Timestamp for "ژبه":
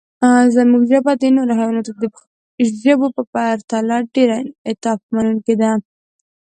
0.91-1.11